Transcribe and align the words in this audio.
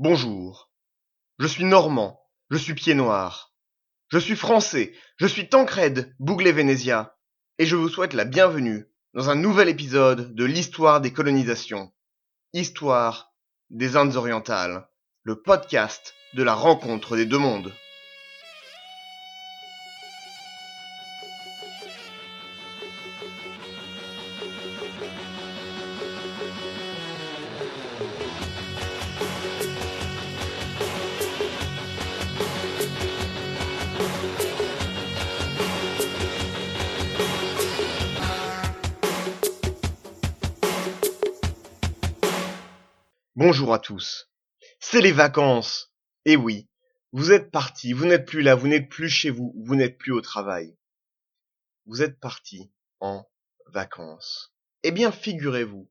Bonjour. 0.00 0.70
Je 1.40 1.48
suis 1.48 1.64
normand, 1.64 2.22
je 2.50 2.56
suis 2.56 2.74
pied 2.74 2.94
noir. 2.94 3.52
Je 4.10 4.18
suis 4.20 4.36
français, 4.36 4.94
je 5.16 5.26
suis 5.26 5.48
Tancred 5.48 6.14
Bouglet-Venezia, 6.20 7.16
et 7.58 7.66
je 7.66 7.74
vous 7.74 7.88
souhaite 7.88 8.12
la 8.12 8.24
bienvenue 8.24 8.86
dans 9.14 9.28
un 9.28 9.34
nouvel 9.34 9.68
épisode 9.68 10.36
de 10.36 10.44
l'histoire 10.44 11.00
des 11.00 11.12
colonisations. 11.12 11.92
Histoire 12.52 13.32
des 13.70 13.96
Indes 13.96 14.14
orientales, 14.14 14.88
le 15.24 15.42
podcast 15.42 16.14
de 16.34 16.44
la 16.44 16.54
rencontre 16.54 17.16
des 17.16 17.26
deux 17.26 17.38
mondes. 17.38 17.74
Bonjour 43.40 43.72
à 43.72 43.78
tous. 43.78 44.28
C'est 44.80 45.00
les 45.00 45.12
vacances. 45.12 45.94
Et 46.24 46.34
oui, 46.34 46.68
vous 47.12 47.30
êtes 47.30 47.52
partis, 47.52 47.92
vous 47.92 48.04
n'êtes 48.04 48.26
plus 48.26 48.42
là, 48.42 48.56
vous 48.56 48.66
n'êtes 48.66 48.88
plus 48.88 49.08
chez 49.08 49.30
vous, 49.30 49.54
vous 49.64 49.76
n'êtes 49.76 49.96
plus 49.96 50.10
au 50.10 50.20
travail. 50.20 50.76
Vous 51.86 52.02
êtes 52.02 52.18
partis 52.18 52.72
en 52.98 53.30
vacances. 53.66 54.52
Eh 54.82 54.90
bien, 54.90 55.12
figurez-vous 55.12 55.88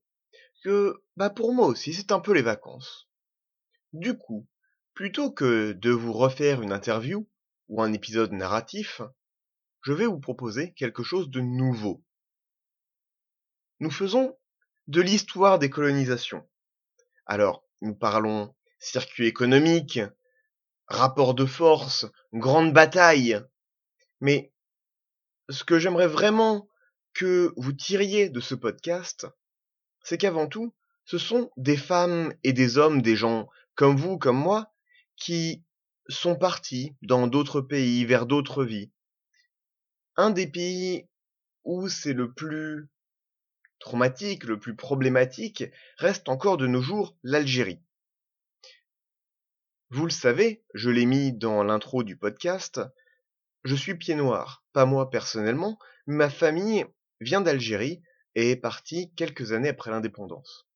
que, 0.62 1.02
bah 1.16 1.30
pour 1.30 1.54
moi 1.54 1.68
aussi, 1.68 1.94
c'est 1.94 2.12
un 2.12 2.20
peu 2.20 2.34
les 2.34 2.42
vacances. 2.42 3.08
Du 3.94 4.18
coup, 4.18 4.46
plutôt 4.94 5.32
que 5.32 5.72
de 5.72 5.92
vous 5.92 6.12
refaire 6.12 6.62
une 6.62 6.74
interview 6.74 7.30
ou 7.70 7.82
un 7.82 7.94
épisode 7.94 8.34
narratif, 8.34 9.02
je 9.84 9.94
vais 9.94 10.06
vous 10.06 10.20
proposer 10.20 10.74
quelque 10.74 11.02
chose 11.02 11.30
de 11.30 11.40
nouveau. 11.40 12.04
Nous 13.80 13.92
faisons 13.92 14.38
de 14.88 15.00
l'histoire 15.00 15.60
des 15.60 15.70
colonisations. 15.70 16.46
Alors, 17.30 17.66
nous 17.82 17.94
parlons 17.94 18.56
circuit 18.80 19.28
économique, 19.28 20.00
rapport 20.88 21.34
de 21.34 21.46
force, 21.46 22.06
grande 22.32 22.72
bataille. 22.72 23.42
Mais 24.22 24.54
ce 25.50 25.66
que 25.66 25.78
j'aimerais 25.78 26.08
vraiment 26.08 26.70
que 27.14 27.54
vous 27.58 27.74
tiriez 27.74 28.30
de 28.30 28.40
ce 28.40 28.56
podcast, 28.56 29.28
c'est 30.04 30.18
qu'avant 30.18 30.48
tout, 30.48 30.74
ce 31.04 31.18
sont 31.18 31.52
des 31.58 31.76
femmes 31.76 32.34
et 32.46 32.54
des 32.54 32.78
hommes, 32.78 33.02
des 33.02 33.18
gens 33.18 33.50
comme 33.76 33.98
vous, 33.98 34.18
comme 34.18 34.40
moi, 34.40 34.74
qui 35.18 35.66
sont 36.08 36.38
partis 36.38 36.96
dans 37.02 37.28
d'autres 37.28 37.60
pays, 37.60 38.06
vers 38.06 38.26
d'autres 38.26 38.64
vies. 38.64 38.90
Un 40.16 40.30
des 40.30 40.48
pays 40.48 41.10
où 41.66 41.90
c'est 41.90 42.14
le 42.14 42.32
plus 42.32 42.88
traumatique, 43.80 44.44
le 44.44 44.60
plus 44.60 44.76
problématique, 44.76 45.64
reste 45.98 46.30
encore 46.30 46.58
de 46.58 46.68
nos 46.68 46.82
jours 46.82 47.18
l'Algérie. 47.24 47.82
Vous 49.90 50.06
le 50.06 50.12
savez, 50.12 50.64
je 50.74 50.90
l'ai 50.90 51.06
mis 51.06 51.32
dans 51.32 51.64
l'intro 51.64 52.04
du 52.04 52.18
podcast, 52.18 52.82
je 53.64 53.76
suis 53.76 53.96
pied 53.96 54.16
noir, 54.16 54.64
pas 54.74 54.86
moi 54.86 55.10
personnellement, 55.10 55.80
ma 56.06 56.30
famille 56.30 56.86
vient 57.22 57.42
d'Algérie 57.42 58.02
et 58.36 58.52
est 58.52 58.58
partie 58.58 59.14
quelques 59.16 59.52
années 59.52 59.70
après 59.70 59.92
l'indépendance. 59.92 60.68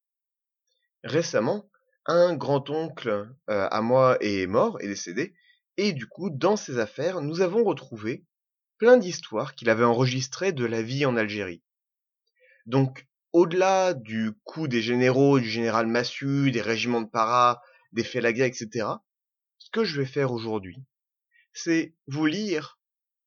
Récemment, 1.04 1.70
un 2.06 2.36
grand-oncle 2.36 3.10
euh, 3.50 3.68
à 3.70 3.82
moi 3.82 4.18
est 4.22 4.48
mort, 4.48 4.80
est 4.82 4.88
décédé, 4.88 5.34
et 5.78 5.94
du 5.94 6.08
coup, 6.08 6.30
dans 6.30 6.56
ses 6.56 6.80
affaires, 6.80 7.22
nous 7.22 7.42
avons 7.42 7.64
retrouvé 7.64 8.26
plein 8.78 8.98
d'histoires 8.98 9.56
qu'il 9.56 9.70
avait 9.70 9.84
enregistrées 9.84 10.54
de 10.54 10.66
la 10.66 10.82
vie 10.82 11.06
en 11.06 11.16
Algérie. 11.16 11.62
Donc, 12.66 13.08
au-delà 13.34 13.94
du 13.94 14.34
coup 14.44 14.68
des 14.68 14.82
généraux, 14.82 15.40
du 15.40 15.50
général 15.50 15.88
Massu, 15.88 16.52
des 16.52 16.62
régiments 16.62 17.02
de 17.02 17.10
para, 17.10 17.62
des 17.92 18.04
Felaga, 18.04 18.46
etc., 18.46 18.88
ce 19.58 19.70
que 19.72 19.84
je 19.84 20.00
vais 20.00 20.08
faire 20.08 20.32
aujourd'hui, 20.32 20.84
c'est 21.54 21.96
vous 22.08 22.26
lire 22.26 22.80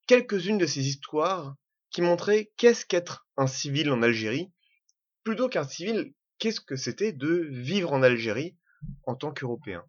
quelques-unes 0.07 0.59
de 0.59 0.67
ces 0.67 0.87
histoires 0.89 1.57
qui 1.91 2.03
montraient 2.03 2.53
qu'est-ce 2.57 2.85
qu'être 2.85 3.27
un 3.37 3.47
civil 3.47 3.91
en 3.91 4.03
Algérie, 4.03 4.53
plutôt 5.23 5.49
qu'un 5.49 5.65
civil, 5.65 6.13
qu'est-ce 6.39 6.61
que 6.61 6.77
c'était 6.77 7.13
de 7.13 7.49
vivre 7.51 7.93
en 7.93 8.03
Algérie 8.03 8.57
en 9.05 9.15
tant 9.15 9.33
qu'Européen. 9.33 9.85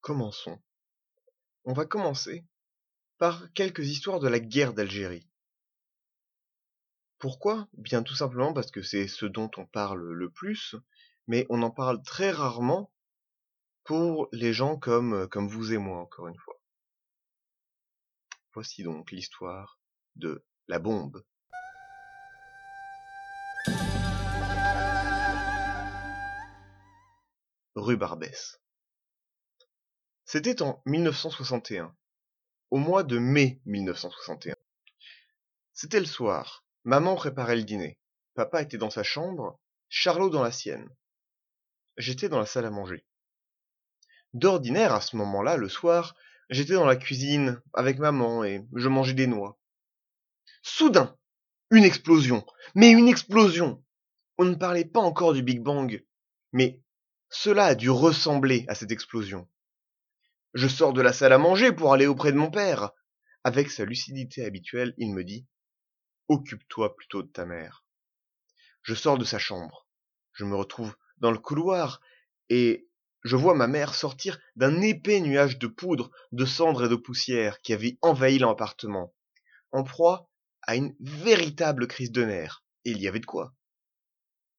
Commençons. 0.00 0.60
On 1.64 1.72
va 1.72 1.84
commencer 1.84 2.44
par 3.18 3.52
quelques 3.52 3.86
histoires 3.86 4.20
de 4.20 4.28
la 4.28 4.40
guerre 4.40 4.72
d'Algérie. 4.72 5.29
Pourquoi? 7.20 7.68
Bien 7.74 8.02
tout 8.02 8.14
simplement 8.14 8.54
parce 8.54 8.70
que 8.70 8.80
c'est 8.80 9.06
ce 9.06 9.26
dont 9.26 9.50
on 9.58 9.66
parle 9.66 10.10
le 10.10 10.30
plus, 10.30 10.74
mais 11.26 11.46
on 11.50 11.60
en 11.60 11.70
parle 11.70 12.02
très 12.02 12.30
rarement 12.30 12.90
pour 13.84 14.30
les 14.32 14.54
gens 14.54 14.78
comme, 14.78 15.28
comme 15.28 15.46
vous 15.46 15.74
et 15.74 15.76
moi, 15.76 15.98
encore 15.98 16.28
une 16.28 16.38
fois. 16.38 16.58
Voici 18.54 18.82
donc 18.82 19.10
l'histoire 19.10 19.78
de 20.16 20.42
la 20.66 20.78
bombe. 20.78 21.22
Rue 27.74 27.98
Barbès. 27.98 28.62
C'était 30.24 30.62
en 30.62 30.80
1961, 30.86 31.94
au 32.70 32.78
mois 32.78 33.02
de 33.02 33.18
mai 33.18 33.60
1961. 33.66 34.56
C'était 35.74 36.00
le 36.00 36.06
soir, 36.06 36.64
Maman 36.84 37.14
préparait 37.14 37.56
le 37.56 37.64
dîner. 37.64 37.98
Papa 38.34 38.62
était 38.62 38.78
dans 38.78 38.90
sa 38.90 39.02
chambre, 39.02 39.60
Charlot 39.88 40.30
dans 40.30 40.42
la 40.42 40.52
sienne. 40.52 40.88
J'étais 41.98 42.28
dans 42.28 42.38
la 42.38 42.46
salle 42.46 42.64
à 42.64 42.70
manger. 42.70 43.04
D'ordinaire, 44.32 44.94
à 44.94 45.00
ce 45.00 45.16
moment-là, 45.16 45.56
le 45.56 45.68
soir, 45.68 46.14
j'étais 46.48 46.72
dans 46.72 46.86
la 46.86 46.96
cuisine 46.96 47.60
avec 47.74 47.98
maman 47.98 48.44
et 48.44 48.64
je 48.74 48.88
mangeais 48.88 49.14
des 49.14 49.26
noix. 49.26 49.58
Soudain, 50.62 51.18
une 51.70 51.84
explosion. 51.84 52.46
Mais 52.74 52.90
une 52.90 53.08
explosion. 53.08 53.84
On 54.38 54.44
ne 54.44 54.54
parlait 54.54 54.84
pas 54.84 55.00
encore 55.00 55.34
du 55.34 55.42
Big 55.42 55.60
Bang. 55.60 56.04
Mais 56.52 56.80
cela 57.28 57.66
a 57.66 57.74
dû 57.74 57.90
ressembler 57.90 58.64
à 58.68 58.74
cette 58.74 58.90
explosion. 58.90 59.48
Je 60.54 60.66
sors 60.66 60.92
de 60.92 61.02
la 61.02 61.12
salle 61.12 61.32
à 61.32 61.38
manger 61.38 61.72
pour 61.72 61.92
aller 61.92 62.06
auprès 62.06 62.32
de 62.32 62.38
mon 62.38 62.50
père. 62.50 62.90
Avec 63.44 63.70
sa 63.70 63.84
lucidité 63.84 64.44
habituelle, 64.44 64.94
il 64.96 65.12
me 65.12 65.24
dit 65.24 65.46
Occupe-toi 66.30 66.94
plutôt 66.94 67.24
de 67.24 67.28
ta 67.28 67.44
mère. 67.44 67.84
Je 68.82 68.94
sors 68.94 69.18
de 69.18 69.24
sa 69.24 69.40
chambre. 69.40 69.88
Je 70.32 70.44
me 70.44 70.54
retrouve 70.54 70.96
dans 71.18 71.32
le 71.32 71.40
couloir 71.40 72.00
et 72.48 72.88
je 73.24 73.34
vois 73.34 73.56
ma 73.56 73.66
mère 73.66 73.96
sortir 73.96 74.38
d'un 74.54 74.80
épais 74.80 75.18
nuage 75.18 75.58
de 75.58 75.66
poudre, 75.66 76.12
de 76.30 76.44
cendres 76.44 76.84
et 76.84 76.88
de 76.88 76.94
poussière 76.94 77.60
qui 77.62 77.72
avait 77.72 77.98
envahi 78.00 78.38
l'appartement, 78.38 79.12
en 79.72 79.82
proie 79.82 80.30
à 80.62 80.76
une 80.76 80.94
véritable 81.00 81.88
crise 81.88 82.12
de 82.12 82.24
nerfs. 82.24 82.64
Et 82.84 82.92
il 82.92 83.02
y 83.02 83.08
avait 83.08 83.18
de 83.18 83.26
quoi. 83.26 83.52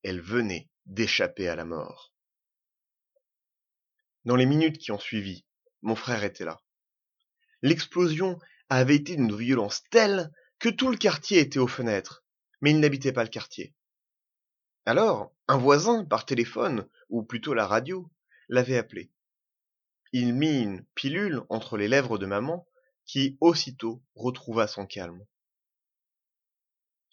Elle 0.04 0.20
venait 0.20 0.70
d'échapper 0.88 1.48
à 1.48 1.56
la 1.56 1.64
mort. 1.64 2.12
Dans 4.26 4.36
les 4.36 4.46
minutes 4.46 4.78
qui 4.78 4.92
ont 4.92 5.00
suivi, 5.00 5.46
mon 5.84 5.96
frère 5.96 6.26
était 6.26 6.44
là. 6.44 6.60
L'explosion 7.62 8.42
avait 8.68 8.98
été 8.98 9.16
d'une 9.16 9.34
violence 9.34 9.84
telle 9.90 10.34
que 10.62 10.70
tout 10.70 10.92
le 10.92 10.98
quartier 10.98 11.40
était 11.40 11.58
aux 11.58 11.68
fenêtres, 11.68 12.24
mais 12.62 12.70
il 12.70 12.80
n'habitait 12.80 13.12
pas 13.12 13.24
le 13.24 13.32
quartier. 13.32 13.74
Alors, 14.86 15.34
un 15.48 15.58
voisin, 15.58 16.06
par 16.06 16.24
téléphone, 16.24 16.88
ou 17.10 17.24
plutôt 17.24 17.56
la 17.56 17.66
radio, 17.66 18.12
l'avait 18.48 18.78
appelé. 18.78 19.12
Il 20.12 20.36
mit 20.36 20.62
une 20.62 20.86
pilule 20.94 21.42
entre 21.50 21.78
les 21.78 21.88
lèvres 21.88 22.20
de 22.20 22.28
maman, 22.28 22.68
qui 23.06 23.40
aussitôt 23.42 24.04
retrouva 24.14 24.68
son 24.68 24.86
calme. 24.86 25.26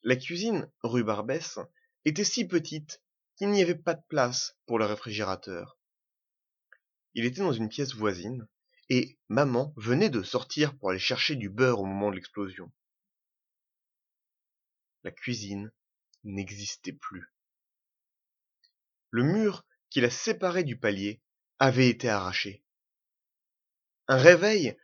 La 0.03 0.17
cuisine, 0.17 0.71
rue 0.83 1.03
Barbès, 1.03 1.59
était 2.05 2.25
si 2.25 2.47
petite 2.47 3.03
qu'il 3.37 3.49
n'y 3.49 3.63
avait 3.63 3.75
pas 3.75 3.95
de 3.95 4.05
place 4.09 4.59
pour 4.67 4.79
le 4.79 4.85
réfrigérateur. 4.85 5.79
Il 7.15 7.25
était 7.25 7.41
dans 7.41 7.53
une 7.55 7.71
pièce 7.71 7.95
voisine, 7.95 8.47
et 8.91 9.19
maman 9.31 9.73
venait 9.79 10.11
de 10.11 10.23
sortir 10.23 10.77
pour 10.77 10.91
aller 10.91 10.99
chercher 10.99 11.35
du 11.35 11.49
beurre 11.49 11.81
au 11.81 11.87
moment 11.87 12.11
de 12.11 12.17
l'explosion 12.17 12.71
la 15.05 15.11
cuisine 15.11 15.73
n'existait 16.25 16.93
plus. 16.93 17.33
Le 19.11 19.23
mur 19.23 19.65
qui 19.91 20.01
la 20.01 20.11
séparait 20.11 20.65
du 20.65 20.79
palier 20.79 21.23
avait 21.59 21.89
été 21.89 22.09
arraché. 22.09 22.63
Un 24.07 24.17
réveil, 24.17 24.77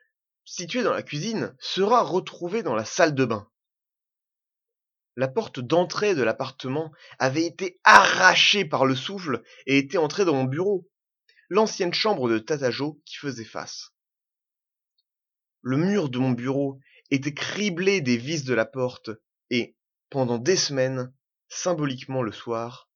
situé 0.44 0.82
dans 0.82 0.92
la 0.92 1.02
cuisine, 1.02 1.56
sera 1.58 2.02
retrouvé 2.02 2.62
dans 2.62 2.74
la 2.74 2.84
salle 2.84 3.14
de 3.14 3.24
bain. 3.24 3.50
La 5.16 5.28
porte 5.28 5.60
d'entrée 5.60 6.14
de 6.14 6.22
l'appartement 6.22 6.92
avait 7.18 7.46
été 7.46 7.78
arrachée 7.84 8.64
par 8.64 8.84
le 8.84 8.96
souffle 8.96 9.42
et 9.66 9.78
était 9.78 9.98
entrée 9.98 10.24
dans 10.24 10.34
mon 10.34 10.44
bureau. 10.44 10.88
l'ancienne 11.50 11.94
chambre 11.94 12.28
de 12.28 12.38
Tatajo 12.38 13.00
qui 13.04 13.16
faisait 13.16 13.44
face. 13.44 13.92
Le 15.62 15.76
mur 15.76 16.08
de 16.08 16.18
mon 16.18 16.32
bureau 16.32 16.80
était 17.10 17.34
criblé 17.34 18.00
des 18.00 18.16
vis 18.16 18.44
de 18.44 18.54
la 18.54 18.64
porte 18.64 19.10
et, 19.50 19.76
pendant 20.14 20.38
des 20.38 20.54
semaines, 20.54 21.12
symboliquement 21.48 22.22
le 22.22 22.30
soir, 22.30 22.88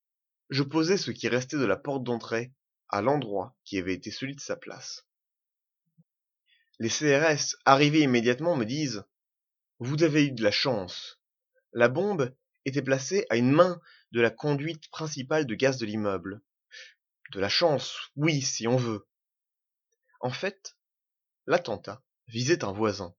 je 0.51 0.63
posais 0.63 0.97
ce 0.97 1.11
qui 1.11 1.27
restait 1.27 1.59
de 1.59 1.65
la 1.65 1.77
porte 1.77 2.05
d'entrée 2.05 2.53
à 2.89 3.03
l'endroit 3.03 3.57
qui 3.65 3.77
avait 3.77 3.95
été 3.95 4.13
celui 4.13 4.37
de 4.37 4.41
sa 4.41 4.55
place. 4.55 5.05
Les 6.79 6.89
CRS, 6.89 7.57
arrivés 7.65 8.03
immédiatement, 8.03 8.55
me 8.55 8.65
disent 8.65 9.05
Vous 9.81 10.01
avez 10.05 10.27
eu 10.27 10.31
de 10.31 10.45
la 10.45 10.53
chance. 10.53 11.21
La 11.73 11.89
bombe 11.89 12.33
était 12.65 12.83
placée 12.83 13.27
à 13.31 13.37
une 13.37 13.51
main 13.51 13.81
de 14.13 14.21
la 14.21 14.31
conduite 14.31 14.89
principale 14.93 15.45
de 15.45 15.57
gaz 15.57 15.77
de 15.77 15.87
l'immeuble. 15.87 16.41
De 17.33 17.41
la 17.41 17.49
chance, 17.49 17.99
oui, 18.15 18.43
si 18.43 18.69
on 18.69 18.77
veut. 18.77 19.09
En 20.21 20.31
fait, 20.31 20.77
l'attentat 21.47 22.01
visait 22.29 22.63
un 22.63 22.71
voisin, 22.71 23.13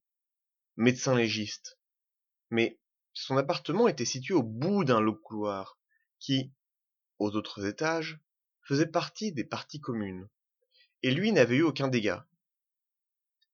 médecin 0.78 1.18
légiste. 1.18 1.78
Mais 2.50 2.80
son 3.14 3.38
appartement 3.38 3.88
était 3.88 4.06
situé 4.06 4.34
au 4.34 4.44
bout 4.44 4.84
d'un 4.84 5.02
long 5.02 5.16
couloir 5.16 5.78
qui, 6.20 6.52
aux 7.18 7.36
autres 7.36 7.66
étages, 7.66 8.20
faisait 8.64 8.88
partie 8.88 9.32
des 9.32 9.44
parties 9.44 9.80
communes. 9.80 10.28
Et 11.04 11.12
lui 11.12 11.32
n'avait 11.32 11.58
eu 11.58 11.64
aucun 11.64 11.88
dégât. 11.88 12.26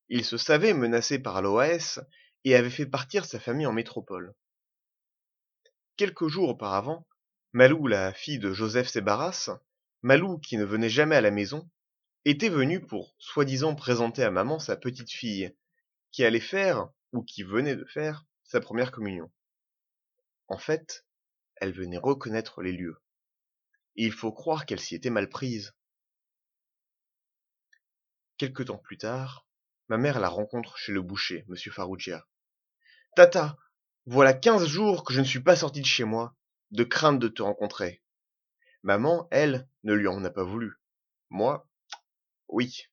Il 0.08 0.24
se 0.24 0.36
savait 0.36 0.74
menacé 0.74 1.18
par 1.18 1.42
l'OAS 1.42 2.00
et 2.44 2.54
avait 2.54 2.70
fait 2.70 2.86
partir 2.86 3.24
sa 3.24 3.40
famille 3.40 3.66
en 3.66 3.72
métropole. 3.72 4.34
Quelques 5.96 6.28
jours 6.28 6.50
auparavant, 6.50 7.06
Malou, 7.52 7.86
la 7.86 8.12
fille 8.12 8.38
de 8.38 8.52
Joseph 8.52 8.88
Sébaras, 8.88 9.50
Malou 10.02 10.38
qui 10.38 10.56
ne 10.58 10.64
venait 10.64 10.90
jamais 10.90 11.16
à 11.16 11.20
la 11.20 11.30
maison, 11.30 11.68
était 12.24 12.48
venue 12.48 12.80
pour 12.80 13.14
soi-disant 13.18 13.74
présenter 13.74 14.22
à 14.22 14.30
maman 14.30 14.58
sa 14.58 14.76
petite 14.76 15.10
fille, 15.10 15.56
qui 16.12 16.24
allait 16.24 16.40
faire, 16.40 16.88
ou 17.12 17.22
qui 17.22 17.42
venait 17.42 17.76
de 17.76 17.84
faire, 17.84 18.26
sa 18.44 18.60
première 18.60 18.92
communion. 18.92 19.30
En 20.48 20.58
fait, 20.58 21.04
elle 21.56 21.72
venait 21.72 21.98
reconnaître 21.98 22.62
les 22.62 22.72
lieux. 22.72 23.02
Il 23.94 24.12
faut 24.12 24.32
croire 24.32 24.66
qu'elle 24.66 24.80
s'y 24.80 24.94
était 24.94 25.10
mal 25.10 25.28
prise. 25.28 25.74
Quelque 28.36 28.62
temps 28.62 28.78
plus 28.78 28.98
tard, 28.98 29.46
ma 29.88 29.96
mère 29.96 30.20
la 30.20 30.28
rencontre 30.28 30.76
chez 30.76 30.92
le 30.92 31.02
boucher, 31.02 31.46
M. 31.48 31.56
Farrugia. 31.72 32.26
Tata, 33.16 33.56
voilà 34.04 34.34
quinze 34.34 34.66
jours 34.66 35.02
que 35.04 35.12
je 35.12 35.20
ne 35.20 35.26
suis 35.26 35.40
pas 35.40 35.56
sorti 35.56 35.80
de 35.80 35.86
chez 35.86 36.04
moi, 36.04 36.36
de 36.70 36.84
crainte 36.84 37.18
de 37.18 37.28
te 37.28 37.42
rencontrer. 37.42 38.02
Maman, 38.82 39.26
elle, 39.30 39.68
ne 39.82 39.94
lui 39.94 40.06
en 40.06 40.22
a 40.24 40.30
pas 40.30 40.44
voulu. 40.44 40.74
Moi, 41.30 41.68
oui. 42.48 42.84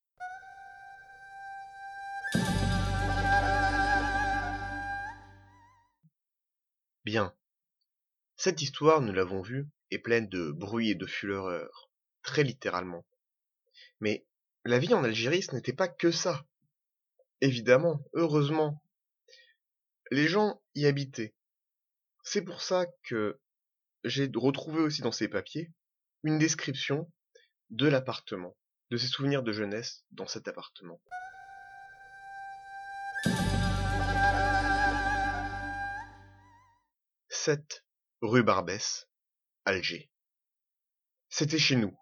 Bien. 7.03 7.35
Cette 8.35 8.61
histoire, 8.61 9.01
nous 9.01 9.13
l'avons 9.13 9.41
vu, 9.41 9.67
est 9.91 9.99
pleine 9.99 10.27
de 10.27 10.51
bruit 10.51 10.89
et 10.89 10.95
de 10.95 11.05
fureur, 11.05 11.91
très 12.23 12.43
littéralement. 12.43 13.05
Mais 13.99 14.25
la 14.65 14.79
vie 14.79 14.93
en 14.93 15.03
Algérie, 15.03 15.43
ce 15.43 15.53
n'était 15.53 15.73
pas 15.73 15.87
que 15.87 16.11
ça. 16.11 16.45
Évidemment, 17.41 18.03
heureusement. 18.13 18.83
Les 20.11 20.27
gens 20.27 20.61
y 20.75 20.85
habitaient. 20.85 21.35
C'est 22.23 22.41
pour 22.41 22.61
ça 22.61 22.85
que 23.03 23.39
j'ai 24.03 24.29
retrouvé 24.33 24.79
aussi 24.79 25.01
dans 25.01 25.11
ces 25.11 25.27
papiers 25.27 25.71
une 26.23 26.39
description 26.39 27.11
de 27.69 27.87
l'appartement, 27.87 28.55
de 28.91 28.97
ses 28.97 29.07
souvenirs 29.07 29.43
de 29.43 29.51
jeunesse 29.51 30.05
dans 30.11 30.27
cet 30.27 30.47
appartement. 30.47 31.01
«7 37.29 37.83
rue 38.23 38.43
Barbès, 38.43 39.09
Alger. 39.65 40.09
C'était 41.27 41.59
chez 41.59 41.75
nous. 41.75 41.93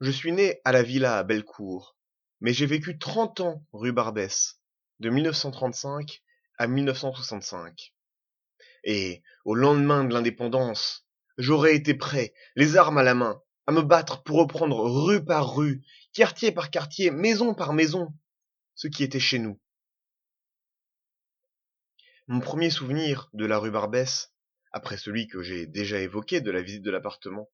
Je 0.00 0.10
suis 0.10 0.32
né 0.32 0.62
à 0.64 0.72
la 0.72 0.82
villa 0.82 1.18
à 1.18 1.24
Bellecour, 1.24 1.94
mais 2.40 2.54
j'ai 2.54 2.64
vécu 2.64 2.98
30 2.98 3.40
ans 3.40 3.66
rue 3.74 3.92
Barbès, 3.92 4.58
de 5.00 5.10
1935 5.10 6.22
à 6.56 6.66
1965. 6.66 7.92
Et, 8.84 9.22
au 9.44 9.54
lendemain 9.54 10.04
de 10.04 10.14
l'indépendance, 10.14 11.06
j'aurais 11.36 11.76
été 11.76 11.92
prêt, 11.92 12.32
les 12.56 12.78
armes 12.78 12.96
à 12.96 13.02
la 13.02 13.14
main, 13.14 13.42
à 13.66 13.72
me 13.72 13.82
battre 13.82 14.22
pour 14.22 14.38
reprendre 14.38 14.84
rue 15.04 15.22
par 15.22 15.54
rue, 15.54 15.84
quartier 16.14 16.50
par 16.50 16.70
quartier, 16.70 17.10
maison 17.10 17.52
par 17.52 17.74
maison, 17.74 18.14
ce 18.74 18.88
qui 18.88 19.04
était 19.04 19.20
chez 19.20 19.38
nous. 19.38 19.60
Mon 22.26 22.40
premier 22.40 22.70
souvenir 22.70 23.28
de 23.34 23.44
la 23.44 23.58
rue 23.58 23.70
Barbès, 23.70 24.33
après 24.74 24.96
celui 24.96 25.28
que 25.28 25.40
j'ai 25.40 25.66
déjà 25.66 26.00
évoqué 26.00 26.40
de 26.40 26.50
la 26.50 26.60
visite 26.60 26.82
de 26.82 26.90
l'appartement. 26.90 27.48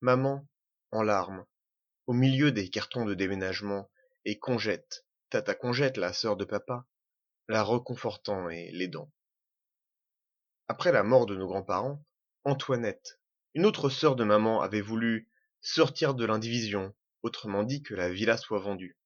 Maman, 0.00 0.46
en 0.92 1.02
larmes, 1.02 1.44
au 2.06 2.12
milieu 2.12 2.52
des 2.52 2.70
cartons 2.70 3.04
de 3.04 3.14
déménagement, 3.14 3.90
et 4.24 4.38
Congette, 4.38 5.04
Tata 5.30 5.56
Congette, 5.56 5.96
la 5.96 6.12
sœur 6.12 6.36
de 6.36 6.44
papa, 6.44 6.86
la 7.48 7.64
reconfortant 7.64 8.48
et 8.48 8.70
l'aidant. 8.70 9.12
Après 10.68 10.92
la 10.92 11.02
mort 11.02 11.26
de 11.26 11.34
nos 11.34 11.48
grands-parents, 11.48 12.00
Antoinette, 12.44 13.18
une 13.54 13.66
autre 13.66 13.88
sœur 13.88 14.14
de 14.14 14.22
maman, 14.22 14.60
avait 14.60 14.80
voulu 14.80 15.28
sortir 15.60 16.14
de 16.14 16.24
l'indivision, 16.24 16.94
autrement 17.24 17.64
dit 17.64 17.82
que 17.82 17.94
la 17.94 18.08
villa 18.08 18.36
soit 18.36 18.60
vendue. 18.60 18.96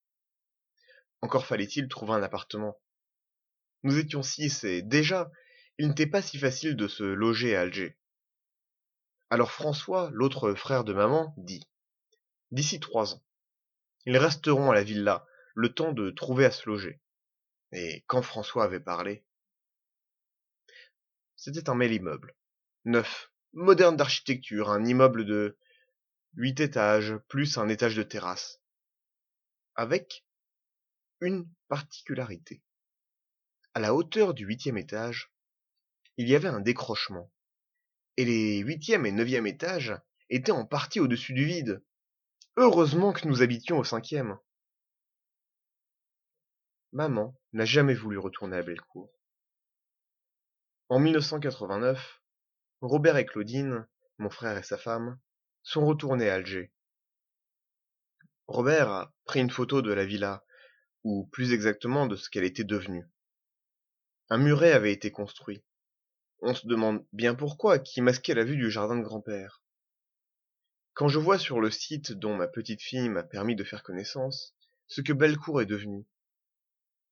Encore 1.22 1.46
fallait-il 1.46 1.88
trouver 1.88 2.12
un 2.12 2.22
appartement. 2.22 2.78
Nous 3.82 3.96
étions 3.96 4.22
six 4.22 4.62
et 4.64 4.82
déjà 4.82 5.30
il 5.78 5.88
n'était 5.88 6.06
pas 6.06 6.22
si 6.22 6.38
facile 6.38 6.76
de 6.76 6.88
se 6.88 7.02
loger 7.02 7.56
à 7.56 7.62
Alger. 7.62 7.98
Alors 9.30 9.50
François, 9.50 10.10
l'autre 10.12 10.54
frère 10.54 10.84
de 10.84 10.92
maman, 10.92 11.34
dit 11.36 11.66
D'ici 12.50 12.78
trois 12.78 13.14
ans, 13.14 13.24
ils 14.06 14.16
resteront 14.16 14.70
à 14.70 14.74
la 14.74 14.84
villa, 14.84 15.26
le 15.54 15.74
temps 15.74 15.92
de 15.92 16.10
trouver 16.10 16.44
à 16.44 16.50
se 16.50 16.68
loger. 16.68 17.00
Et 17.72 18.04
quand 18.06 18.22
François 18.22 18.64
avait 18.64 18.80
parlé, 18.80 19.24
c'était 21.36 21.68
un 21.68 21.76
bel 21.76 21.92
immeuble, 21.92 22.36
neuf, 22.84 23.32
moderne 23.52 23.96
d'architecture, 23.96 24.70
un 24.70 24.84
immeuble 24.84 25.24
de 25.24 25.58
huit 26.36 26.60
étages, 26.60 27.16
plus 27.28 27.58
un 27.58 27.68
étage 27.68 27.96
de 27.96 28.02
terrasse, 28.02 28.62
avec 29.74 30.24
une 31.20 31.48
particularité. 31.68 32.62
À 33.72 33.80
la 33.80 33.94
hauteur 33.94 34.34
du 34.34 34.46
huitième 34.46 34.78
étage, 34.78 35.33
il 36.16 36.28
y 36.28 36.34
avait 36.34 36.48
un 36.48 36.60
décrochement. 36.60 37.30
Et 38.16 38.24
les 38.24 38.58
huitième 38.58 39.06
et 39.06 39.12
neuvième 39.12 39.46
étages 39.46 39.94
étaient 40.30 40.52
en 40.52 40.66
partie 40.66 41.00
au-dessus 41.00 41.32
du 41.32 41.44
vide. 41.44 41.82
Heureusement 42.56 43.12
que 43.12 43.26
nous 43.26 43.42
habitions 43.42 43.78
au 43.78 43.84
cinquième. 43.84 44.38
Maman 46.92 47.36
n'a 47.52 47.64
jamais 47.64 47.94
voulu 47.94 48.18
retourner 48.18 48.56
à 48.56 48.62
Bellecour. 48.62 49.12
En 50.88 51.00
1989, 51.00 52.22
Robert 52.80 53.16
et 53.16 53.26
Claudine, 53.26 53.86
mon 54.18 54.30
frère 54.30 54.56
et 54.56 54.62
sa 54.62 54.78
femme, 54.78 55.18
sont 55.62 55.84
retournés 55.84 56.30
à 56.30 56.34
Alger. 56.34 56.72
Robert 58.46 58.90
a 58.90 59.14
pris 59.24 59.40
une 59.40 59.50
photo 59.50 59.82
de 59.82 59.92
la 59.92 60.04
villa, 60.04 60.44
ou 61.02 61.26
plus 61.32 61.52
exactement 61.52 62.06
de 62.06 62.14
ce 62.14 62.28
qu'elle 62.28 62.44
était 62.44 62.64
devenue. 62.64 63.08
Un 64.28 64.38
muret 64.38 64.72
avait 64.72 64.92
été 64.92 65.10
construit, 65.10 65.64
on 66.40 66.54
se 66.54 66.66
demande 66.66 67.04
bien 67.12 67.34
pourquoi, 67.34 67.78
qui 67.78 68.00
masquait 68.00 68.34
la 68.34 68.44
vue 68.44 68.56
du 68.56 68.70
jardin 68.70 68.96
de 68.96 69.02
grand-père. 69.02 69.62
Quand 70.92 71.08
je 71.08 71.18
vois 71.18 71.38
sur 71.38 71.60
le 71.60 71.70
site 71.70 72.12
dont 72.12 72.36
ma 72.36 72.46
petite 72.46 72.82
fille 72.82 73.08
m'a 73.08 73.22
permis 73.22 73.56
de 73.56 73.64
faire 73.64 73.82
connaissance, 73.82 74.54
ce 74.86 75.00
que 75.00 75.12
Bellecour 75.12 75.60
est 75.60 75.66
devenu, 75.66 76.06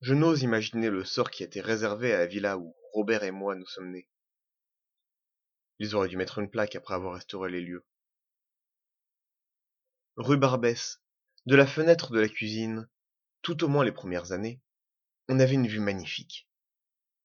je 0.03 0.15
n'ose 0.15 0.43
imaginer 0.43 0.91
le 0.91 1.05
sort 1.05 1.31
qui 1.31 1.43
été 1.43 1.61
réservé 1.61 2.13
à 2.13 2.19
la 2.19 2.27
villa 2.27 2.59
où 2.59 2.77
Robert 2.93 3.23
et 3.23 3.31
moi 3.31 3.55
nous 3.55 3.67
sommes 3.67 3.91
nés. 3.91 4.09
Ils 5.79 5.95
auraient 5.95 6.09
dû 6.09 6.17
mettre 6.17 6.39
une 6.39 6.51
plaque 6.51 6.77
après 6.77 6.95
avoir 6.95 7.15
restauré 7.15 7.51
les 7.51 7.61
lieux. 7.61 7.85
Rue 10.17 10.37
Barbès, 10.37 11.01
de 11.47 11.57
la 11.57 11.67
fenêtre 11.67 12.13
de 12.13 12.21
la 12.21 12.29
cuisine, 12.29 12.89
tout 13.43 13.65
au 13.65 13.69
moins 13.69 13.85
les 13.85 13.93
premières 13.93 14.33
années, 14.33 14.61
on 15.29 15.41
avait 15.41 15.55
une 15.55 15.67
vue 15.67 15.81
magnifique. 15.81 16.49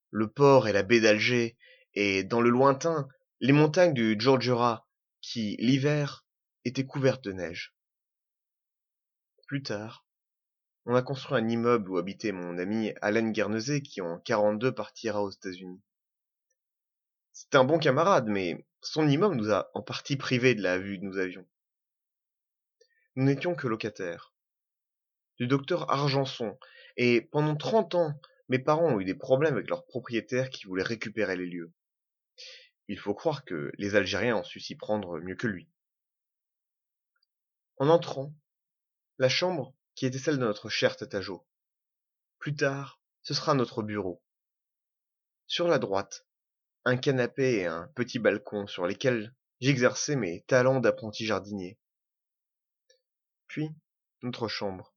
Le 0.09 0.27
port 0.27 0.67
et 0.67 0.73
la 0.73 0.83
baie 0.83 1.01
d'Alger 1.01 1.57
et 1.99 2.23
dans 2.23 2.41
le 2.41 2.51
lointain 2.51 3.07
les 3.39 3.53
montagnes 3.53 3.95
du 3.95 4.15
Djurdjura 4.19 4.87
qui, 5.19 5.55
l'hiver, 5.57 6.27
étaient 6.63 6.85
couvertes 6.85 7.23
de 7.23 7.31
neige. 7.31 7.75
Plus 9.47 9.63
tard, 9.63 10.05
on 10.85 10.93
a 10.93 11.01
construit 11.01 11.39
un 11.39 11.47
immeuble 11.47 11.89
où 11.89 11.97
habitait 11.97 12.31
mon 12.31 12.59
ami 12.59 12.93
Alain 13.01 13.31
Guernesey 13.31 13.81
qui 13.81 14.01
en 14.01 14.19
42 14.19 14.75
partira 14.75 15.23
aux 15.23 15.31
États-Unis. 15.31 15.81
C'était 17.33 17.57
un 17.57 17.63
bon 17.63 17.79
camarade, 17.79 18.27
mais 18.27 18.67
son 18.81 19.07
immeuble 19.07 19.35
nous 19.35 19.51
a 19.51 19.71
en 19.73 19.81
partie 19.81 20.17
privés 20.17 20.53
de 20.53 20.61
la 20.61 20.77
vue 20.77 20.99
que 20.99 21.05
nous 21.05 21.17
avions. 21.17 21.47
nous 23.15 23.25
n'étions 23.25 23.55
que 23.55 23.67
locataires. 23.67 24.35
Du 25.39 25.47
docteur 25.47 25.89
Argenson, 25.89 26.59
et 26.95 27.21
pendant 27.21 27.55
trente 27.55 27.95
ans, 27.95 28.13
mes 28.49 28.59
parents 28.59 28.93
ont 28.93 28.99
eu 28.99 29.05
des 29.05 29.15
problèmes 29.15 29.55
avec 29.55 29.67
leurs 29.67 29.85
propriétaires 29.87 30.51
qui 30.51 30.67
voulaient 30.67 30.83
récupérer 30.83 31.35
les 31.35 31.47
lieux. 31.47 31.73
Il 32.87 32.99
faut 32.99 33.13
croire 33.13 33.43
que 33.43 33.71
les 33.77 33.95
Algériens 33.95 34.37
ont 34.37 34.43
su 34.43 34.59
s'y 34.59 34.75
prendre 34.75 35.19
mieux 35.19 35.35
que 35.35 35.47
lui. 35.47 35.69
En 37.77 37.89
entrant, 37.89 38.33
la 39.17 39.29
chambre 39.29 39.75
qui 39.95 40.05
était 40.05 40.19
celle 40.19 40.37
de 40.37 40.45
notre 40.45 40.69
cher 40.69 40.95
Tatajo. 40.95 41.45
Plus 42.39 42.55
tard, 42.55 43.01
ce 43.23 43.33
sera 43.33 43.55
notre 43.55 43.83
bureau. 43.83 44.23
Sur 45.47 45.67
la 45.67 45.79
droite, 45.79 46.27
un 46.85 46.97
canapé 46.97 47.57
et 47.57 47.65
un 47.65 47.87
petit 47.95 48.19
balcon 48.19 48.67
sur 48.67 48.85
lesquels 48.85 49.33
j'exerçais 49.59 50.15
mes 50.15 50.43
talents 50.43 50.79
d'apprenti 50.79 51.25
jardinier. 51.25 51.79
Puis, 53.47 53.69
notre 54.21 54.47
chambre. 54.47 54.93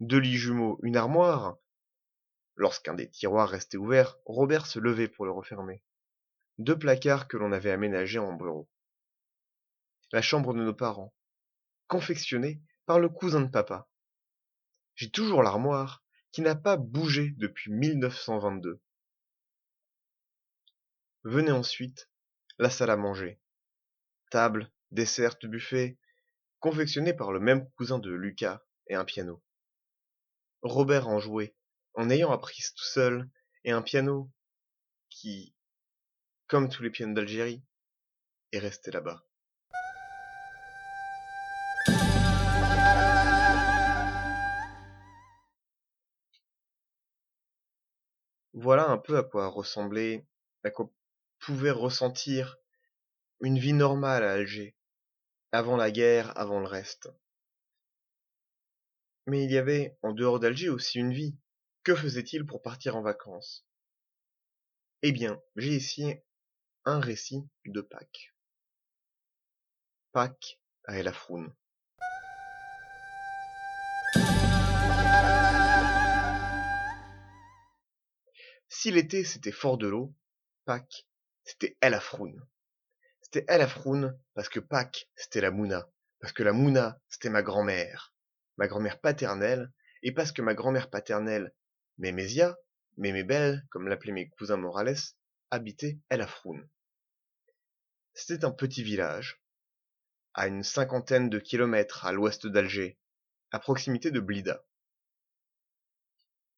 Deux 0.00 0.18
lits 0.18 0.36
jumeaux, 0.36 0.78
une 0.82 0.96
armoire. 0.96 1.56
Lorsqu'un 2.56 2.94
des 2.94 3.10
tiroirs 3.10 3.48
restait 3.48 3.78
ouvert, 3.78 4.18
Robert 4.26 4.66
se 4.66 4.78
levait 4.78 5.08
pour 5.08 5.24
le 5.24 5.32
refermer. 5.32 5.82
Deux 6.58 6.78
placards 6.78 7.28
que 7.28 7.36
l'on 7.36 7.52
avait 7.52 7.70
aménagés 7.70 8.18
en 8.18 8.32
bureau. 8.34 8.68
La 10.12 10.22
chambre 10.22 10.52
de 10.54 10.62
nos 10.62 10.74
parents, 10.74 11.14
confectionnée 11.86 12.62
par 12.86 12.98
le 12.98 13.08
cousin 13.08 13.40
de 13.40 13.48
papa. 13.48 13.88
J'ai 14.94 15.10
toujours 15.10 15.42
l'armoire 15.42 16.04
qui 16.32 16.42
n'a 16.42 16.54
pas 16.54 16.76
bougé 16.76 17.34
depuis 17.36 17.70
1922. 17.72 18.80
Venait 21.24 21.50
ensuite 21.50 22.10
la 22.58 22.70
salle 22.70 22.90
à 22.90 22.96
manger. 22.96 23.40
Table, 24.30 24.70
dessert, 24.90 25.36
buffet, 25.42 25.98
confectionné 26.60 27.14
par 27.14 27.32
le 27.32 27.40
même 27.40 27.70
cousin 27.72 27.98
de 27.98 28.10
Lucas 28.10 28.62
et 28.86 28.94
un 28.94 29.04
piano. 29.04 29.42
Robert 30.62 31.08
en 31.08 31.18
jouait, 31.18 31.54
en 31.94 32.10
ayant 32.10 32.32
appris 32.32 32.62
tout 32.76 32.84
seul, 32.84 33.28
et 33.64 33.72
un 33.72 33.82
piano 33.82 34.30
qui, 35.08 35.54
comme 36.50 36.68
tous 36.68 36.82
les 36.82 36.90
pianos 36.90 37.14
d'Algérie, 37.14 37.62
est 38.50 38.58
resté 38.58 38.90
là-bas. 38.90 39.24
Voilà 48.52 48.88
un 48.88 48.98
peu 48.98 49.16
à 49.16 49.22
quoi 49.22 49.46
ressemblait, 49.46 50.26
à 50.64 50.70
quoi 50.70 50.90
pouvait 51.38 51.70
ressentir 51.70 52.58
une 53.40 53.58
vie 53.58 53.72
normale 53.72 54.24
à 54.24 54.32
Alger, 54.32 54.76
avant 55.52 55.76
la 55.76 55.92
guerre, 55.92 56.36
avant 56.36 56.58
le 56.58 56.66
reste. 56.66 57.08
Mais 59.26 59.44
il 59.44 59.52
y 59.52 59.56
avait, 59.56 59.96
en 60.02 60.12
dehors 60.12 60.40
d'Alger, 60.40 60.68
aussi 60.68 60.98
une 60.98 61.12
vie. 61.12 61.38
Que 61.84 61.94
faisait-il 61.94 62.44
pour 62.44 62.60
partir 62.60 62.96
en 62.96 63.02
vacances? 63.02 63.64
Eh 65.02 65.12
bien, 65.12 65.40
j'ai 65.54 65.76
ici 65.76 66.12
un 66.84 67.00
récit 67.00 67.46
de 67.66 67.80
Pâques. 67.82 68.34
Pâques 70.12 70.58
à 70.84 70.98
El 70.98 71.08
Afroun. 71.08 71.54
Si 78.68 78.90
l'été 78.90 79.24
c'était 79.24 79.52
fort 79.52 79.76
de 79.76 79.88
l'eau, 79.88 80.14
Pâques 80.64 81.06
c'était 81.44 81.76
El 81.80 81.94
Afroun. 81.94 82.40
C'était 83.20 83.44
El 83.48 83.60
Afroun 83.60 84.18
parce 84.34 84.48
que 84.48 84.60
Pâques 84.60 85.10
c'était 85.16 85.42
la 85.42 85.50
Mouna, 85.50 85.90
parce 86.20 86.32
que 86.32 86.42
la 86.42 86.52
Mouna 86.52 87.00
c'était 87.08 87.30
ma 87.30 87.42
grand-mère, 87.42 88.14
ma 88.56 88.68
grand-mère 88.68 89.00
paternelle, 89.00 89.70
et 90.02 90.12
parce 90.12 90.32
que 90.32 90.40
ma 90.40 90.54
grand-mère 90.54 90.88
paternelle, 90.88 91.52
Mémésia, 91.98 92.56
Mémé 92.96 93.22
Belle, 93.22 93.66
comme 93.70 93.86
l'appelaient 93.86 94.12
mes 94.12 94.28
cousins 94.30 94.56
Morales, 94.56 94.96
habitait 95.50 95.98
El 96.10 96.20
Afroun. 96.20 96.68
C'était 98.14 98.44
un 98.44 98.50
petit 98.50 98.82
village, 98.82 99.42
à 100.34 100.46
une 100.46 100.62
cinquantaine 100.62 101.28
de 101.28 101.38
kilomètres 101.38 102.06
à 102.06 102.12
l'ouest 102.12 102.46
d'Alger, 102.46 102.98
à 103.50 103.58
proximité 103.58 104.10
de 104.10 104.20
Blida. 104.20 104.64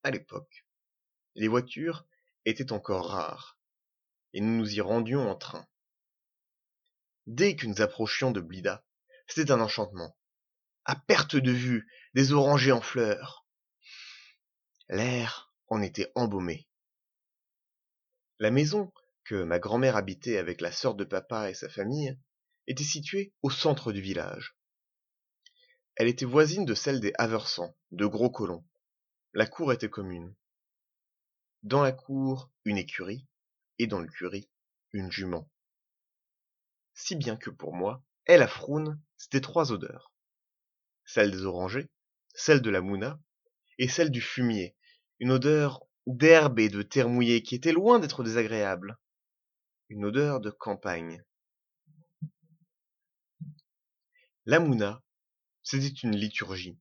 À 0.03 0.11
l'époque, 0.11 0.67
les 1.35 1.49
voitures 1.49 2.07
était 2.45 2.73
encore 2.73 3.11
rare, 3.11 3.59
et 4.35 4.41
nous 4.41 4.57
nous 4.57 4.75
y 4.75 4.81
rendions 4.81 5.31
en 5.31 5.37
train. 5.37 5.67
Dès 7.27 7.57
que 7.57 7.67
nous 7.67 7.81
approchions 7.81 8.31
de 8.31 8.41
Blida, 8.41 8.85
c'était 9.27 9.53
un 9.53 9.61
enchantement. 9.61 10.17
À 10.85 10.97
perte 10.97 11.37
de 11.37 11.53
vue, 11.53 11.89
des 12.15 12.33
orangers 12.33 12.73
en 12.73 12.81
fleurs. 12.81 13.47
L'air 14.89 15.55
en 15.69 15.81
était 15.81 16.11
embaumé. 16.15 16.69
La 18.43 18.51
maison 18.51 18.93
que 19.23 19.45
ma 19.45 19.61
grand-mère 19.61 19.95
habitait 19.95 20.37
avec 20.37 20.61
la 20.61 20.73
sœur 20.73 20.97
de 20.97 21.05
papa 21.05 21.49
et 21.49 21.55
sa 21.55 21.69
famille 21.69 22.19
était 22.67 22.83
située 22.83 23.33
au 23.43 23.51
centre 23.51 23.93
du 23.93 24.01
village. 24.01 24.57
Elle 25.95 26.09
était 26.09 26.25
voisine 26.25 26.65
de 26.65 26.75
celle 26.75 26.99
des 26.99 27.13
Haversans, 27.19 27.73
de 27.93 28.05
gros 28.05 28.31
colons. 28.31 28.65
La 29.33 29.47
cour 29.47 29.73
était 29.73 29.89
commune 29.89 30.35
dans 31.63 31.85
la 31.85 31.93
cour 31.93 32.51
une 32.65 32.79
écurie, 32.79 33.29
et 33.79 33.87
dans 33.87 34.01
l'écurie 34.01 34.51
une 34.93 35.13
jument. 35.13 35.49
Si 36.95 37.15
bien 37.15 37.37
que 37.37 37.51
pour 37.51 37.77
moi, 37.77 38.03
El 38.25 38.43
Afroun, 38.43 39.01
c'était 39.17 39.41
trois 39.41 39.71
odeurs. 39.71 40.13
Celle 41.05 41.31
des 41.31 41.45
orangers, 41.45 41.89
celle 42.35 42.61
de 42.61 42.71
la 42.71 42.81
mouna, 42.81 43.21
et 43.79 43.87
celle 43.87 44.11
du 44.11 44.21
fumier, 44.21 44.75
une 45.21 45.31
odeur 45.31 45.87
d'herbe 46.07 46.59
et 46.59 46.69
de 46.69 46.83
terre 46.83 47.09
mouillée 47.09 47.43
qui 47.43 47.55
était 47.55 47.73
loin 47.73 47.99
d'être 47.99 48.25
désagréable. 48.25 48.99
Une 49.89 50.05
odeur 50.05 50.41
de 50.41 50.51
campagne. 50.51 51.23
La 54.47 54.59
mouna, 54.59 55.03
c'était 55.63 55.87
une 55.87 56.17
liturgie. 56.17 56.79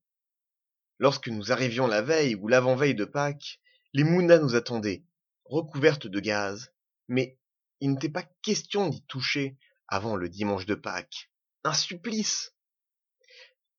Lorsque 0.98 1.28
nous 1.28 1.52
arrivions 1.52 1.88
la 1.88 2.02
veille 2.02 2.36
ou 2.36 2.48
l'avant-veille 2.48 2.96
de 2.96 3.06
Pâques, 3.06 3.60
les 3.94 4.04
mounas 4.04 4.40
nous 4.40 4.56
attendaient, 4.56 5.04
recouvertes 5.46 6.08
de 6.08 6.20
gaz, 6.20 6.74
mais 7.08 7.38
il 7.80 7.92
n'était 7.92 8.10
pas 8.10 8.24
question 8.42 8.88
d'y 8.88 9.04
toucher 9.06 9.58
avant 9.88 10.16
le 10.16 10.30
dimanche 10.30 10.66
de 10.66 10.76
Pâques. 10.76 11.32
Un 11.64 11.74
supplice 11.74 12.56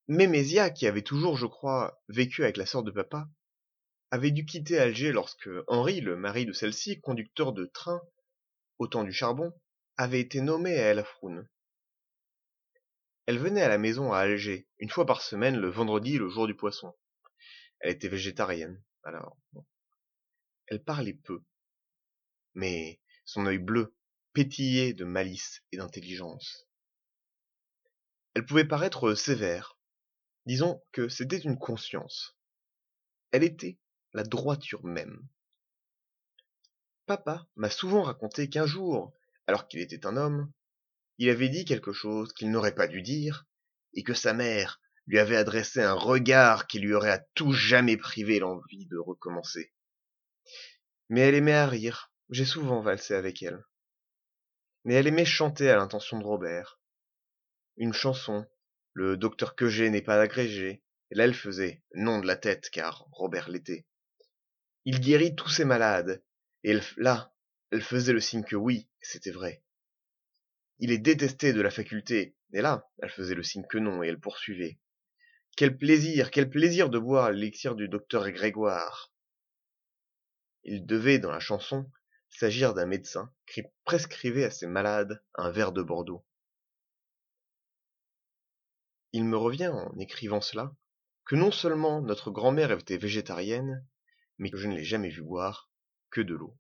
Mémésia, 0.09 0.71
qui 0.71 0.87
avait 0.87 1.03
toujours, 1.03 1.37
je 1.37 1.47
crois, 1.47 2.03
vécu 2.09 2.43
avec 2.43 2.57
la 2.57 2.67
sœur 2.67 2.83
de 2.83 2.91
papa, 2.91 3.29
avait 4.13 4.31
dû 4.31 4.45
quitter 4.45 4.79
Alger 4.79 5.11
lorsque 5.11 5.49
Henri, 5.69 6.03
le 6.03 6.17
mari 6.17 6.45
de 6.45 6.53
celle-ci, 6.53 7.01
conducteur 7.01 7.55
de 7.55 7.65
train 7.65 8.03
au 8.79 8.87
temps 8.87 9.05
du 9.05 9.13
charbon, 9.13 9.55
avait 9.97 10.21
été 10.21 10.43
nommé 10.43 10.79
à 10.79 10.91
El 10.91 10.99
Afroun. 10.99 11.49
Elle 13.25 13.39
venait 13.39 13.63
à 13.63 13.69
la 13.69 13.79
maison 13.79 14.13
à 14.13 14.19
Alger, 14.19 14.69
une 14.79 14.91
fois 14.91 15.07
par 15.07 15.23
semaine, 15.23 15.57
le 15.57 15.71
vendredi, 15.71 16.19
le 16.19 16.29
jour 16.29 16.47
du 16.47 16.55
poisson. 16.55 16.95
Elle 17.81 17.93
était 17.93 18.09
végétarienne, 18.09 18.85
alors 19.03 19.39
elle 20.67 20.85
parlait 20.85 21.15
peu, 21.15 21.43
mais 22.53 23.01
son 23.25 23.47
œil 23.47 23.59
bleu 23.59 23.97
pétillait 24.35 24.93
de 24.93 25.07
malice 25.07 25.63
et 25.73 25.79
d'intelligence. 25.79 26.69
Elle 28.35 28.45
pouvait 28.45 28.69
paraître 28.69 29.15
sévère, 29.15 29.79
disons 30.45 30.83
que 30.93 31.09
c'était 31.09 31.39
une 31.39 31.59
conscience. 31.59 32.37
Elle 33.31 33.45
était 33.45 33.79
la 34.15 34.23
droiture 34.23 34.85
même. 34.85 35.27
Papa 37.07 37.47
m'a 37.57 37.71
souvent 37.71 38.03
raconté 38.03 38.49
qu'un 38.49 38.67
jour, 38.67 39.13
alors 39.47 39.69
qu'il 39.69 39.81
était 39.81 40.07
un 40.07 40.17
homme, 40.17 40.53
il 41.19 41.29
avait 41.31 41.49
dit 41.49 41.65
quelque 41.65 41.93
chose 41.93 42.33
qu'il 42.33 42.51
n'aurait 42.51 42.75
pas 42.75 42.87
dû 42.87 43.03
dire, 43.03 43.47
et 43.95 44.03
que 44.03 44.15
sa 44.15 44.33
mère 44.33 44.81
lui 45.07 45.19
avait 45.19 45.37
adressé 45.37 45.83
un 45.83 45.95
regard 45.95 46.67
qui 46.67 46.79
lui 46.79 46.95
aurait 46.95 47.11
à 47.11 47.25
tout 47.35 47.53
jamais 47.53 47.97
privé 47.97 48.39
l'envie 48.39 48.87
de 48.87 48.99
recommencer. 48.99 49.73
Mais 51.09 51.21
elle 51.21 51.35
aimait 51.35 51.53
à 51.53 51.67
rire. 51.67 52.13
J'ai 52.31 52.45
souvent 52.45 52.81
valsé 52.81 53.15
avec 53.15 53.43
elle. 53.43 53.65
Mais 54.85 54.95
elle 54.95 55.07
aimait 55.07 55.25
chanter 55.25 55.69
à 55.69 55.77
l'intention 55.77 56.19
de 56.19 56.25
robert. 56.25 56.81
Une 57.77 57.93
chanson 57.93 58.47
le 58.95 59.17
docteur 59.17 59.55
Queget 59.55 59.91
n'est 59.91 60.03
pas 60.03 60.21
agrégé 60.21 60.83
et 61.11 61.15
là 61.15 61.25
elle 61.25 61.35
faisait 61.35 61.83
non 61.95 62.19
de 62.19 62.27
la 62.27 62.37
tête 62.37 62.69
car 62.71 63.07
robert 63.11 63.49
l'était 63.49 63.87
il 64.85 65.01
guérit 65.01 65.35
tous 65.35 65.49
ses 65.49 65.65
malades. 65.65 66.23
Et 66.65 66.79
là 66.97 67.33
elle 67.71 67.83
faisait 67.83 68.13
le 68.13 68.21
signe 68.21 68.45
que 68.45 68.57
oui 68.57 68.89
c'était 69.01 69.31
vrai. 69.31 69.63
Il 70.79 70.91
est 70.91 70.99
détesté 70.99 71.53
de 71.53 71.61
la 71.61 71.71
faculté. 71.71 72.37
Et 72.53 72.61
là 72.61 72.89
elle 73.03 73.11
faisait 73.11 73.35
le 73.35 73.43
signe 73.43 73.67
que 73.69 73.79
non 73.79 74.03
et 74.03 74.09
elle 74.09 74.21
poursuivait. 74.21 74.79
Quel 75.57 75.77
plaisir 75.77 76.31
quel 76.31 76.49
plaisir 76.49 76.91
de 76.91 76.99
boire 76.99 77.31
l'élixir 77.31 77.75
du 77.75 77.89
docteur 77.89 78.31
grégoire. 78.31 79.13
Il 80.65 80.87
devait, 80.87 81.19
dans 81.19 81.33
la 81.33 81.41
chanson, 81.41 81.91
s'agir 82.29 82.73
d'un 82.73 82.87
médecin 82.87 83.33
qui 83.47 83.63
prescrivait 83.85 84.45
à 84.45 84.51
ses 84.51 84.67
malades 84.67 85.23
un 85.35 85.51
verre 85.51 85.73
de 85.73 85.83
Bordeaux. 85.83 86.25
il 89.13 89.25
me 89.25 89.37
revient 89.37 89.69
en 89.69 89.97
écrivant 89.99 90.41
cela 90.41 90.75
que 91.25 91.37
non 91.37 91.51
seulement 91.51 92.01
notre 92.01 92.31
grand-mère 92.31 92.73
était 92.73 92.97
végétarienne, 92.97 93.87
mais 94.39 94.51
que 94.51 94.57
je 94.57 94.69
ne 94.69 94.75
l'ai 94.75 94.85
jamais 94.85 95.11
vue 95.11 95.23
boire 95.23 95.71
que 96.11 96.21
de 96.21 96.35
l'eau. 96.35 96.57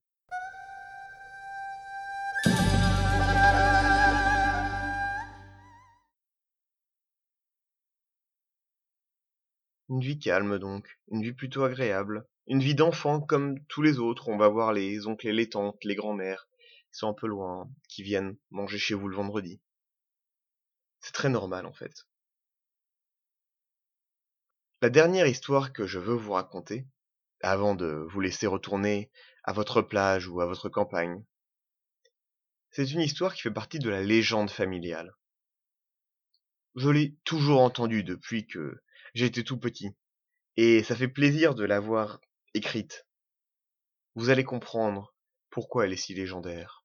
Une 9.88 10.00
vie 10.00 10.18
calme 10.18 10.58
donc, 10.58 10.98
une 11.08 11.22
vie 11.22 11.34
plutôt 11.34 11.64
agréable, 11.64 12.26
une 12.46 12.60
vie 12.60 12.74
d'enfant 12.74 13.20
comme 13.20 13.62
tous 13.66 13.82
les 13.82 13.98
autres, 13.98 14.28
on 14.28 14.38
va 14.38 14.48
voir 14.48 14.72
les 14.72 15.06
oncles 15.06 15.28
et 15.28 15.32
les 15.32 15.50
tantes, 15.50 15.84
les 15.84 15.94
grands-mères, 15.94 16.48
qui 16.90 16.98
sont 16.98 17.08
un 17.08 17.12
peu 17.12 17.26
loin, 17.26 17.70
qui 17.88 18.02
viennent 18.02 18.36
manger 18.50 18.78
chez 18.78 18.94
vous 18.94 19.08
le 19.08 19.16
vendredi. 19.16 19.60
C'est 21.00 21.12
très 21.12 21.28
normal 21.28 21.66
en 21.66 21.72
fait. 21.72 22.06
La 24.80 24.88
dernière 24.88 25.26
histoire 25.26 25.72
que 25.72 25.86
je 25.86 25.98
veux 25.98 26.14
vous 26.14 26.32
raconter, 26.32 26.86
avant 27.42 27.74
de 27.74 28.06
vous 28.10 28.20
laisser 28.20 28.46
retourner 28.46 29.10
à 29.44 29.52
votre 29.52 29.82
plage 29.82 30.28
ou 30.28 30.40
à 30.40 30.46
votre 30.46 30.68
campagne, 30.68 31.24
c'est 32.70 32.90
une 32.90 33.00
histoire 33.00 33.34
qui 33.34 33.42
fait 33.42 33.50
partie 33.50 33.78
de 33.78 33.90
la 33.90 34.02
légende 34.02 34.50
familiale. 34.50 35.14
Je 36.74 36.88
l'ai 36.88 37.16
toujours 37.24 37.60
entendue 37.60 38.02
depuis 38.02 38.46
que 38.46 38.82
j'étais 39.14 39.42
tout 39.42 39.58
petit, 39.58 39.94
et 40.56 40.82
ça 40.82 40.96
fait 40.96 41.08
plaisir 41.08 41.54
de 41.54 41.64
l'avoir 41.64 42.20
écrite. 42.54 43.06
Vous 44.14 44.30
allez 44.30 44.44
comprendre 44.44 45.14
pourquoi 45.50 45.84
elle 45.84 45.92
est 45.92 45.96
si 45.96 46.14
légendaire. 46.14 46.84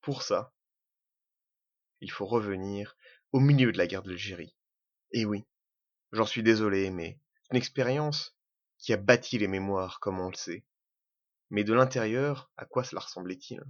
Pour 0.00 0.22
ça, 0.22 0.52
il 2.00 2.10
faut 2.10 2.26
revenir 2.26 2.96
au 3.32 3.40
milieu 3.40 3.72
de 3.72 3.78
la 3.78 3.86
guerre 3.86 4.02
d'Algérie. 4.02 4.54
Et 5.12 5.24
oui, 5.24 5.44
j'en 6.12 6.26
suis 6.26 6.42
désolé, 6.42 6.90
mais 6.90 7.18
une 7.50 7.56
expérience 7.56 8.36
qui 8.78 8.92
a 8.92 8.96
bâti 8.96 9.36
les 9.38 9.48
mémoires, 9.48 9.98
comme 10.00 10.20
on 10.20 10.28
le 10.28 10.36
sait. 10.36 10.64
Mais 11.50 11.64
de 11.64 11.74
l'intérieur, 11.74 12.50
à 12.56 12.64
quoi 12.64 12.84
cela 12.84 13.00
ressemblait-il? 13.00 13.60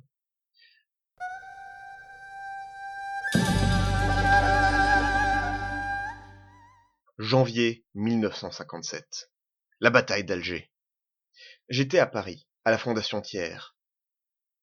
Janvier 7.19 7.87
1957. 7.95 9.31
La 9.81 9.91
bataille 9.91 10.25
d'Alger. 10.25 10.71
J'étais 11.69 11.99
à 11.99 12.07
Paris, 12.07 12.47
à 12.65 12.71
la 12.71 12.79
Fondation 12.79 13.23
Thiers. 13.23 13.75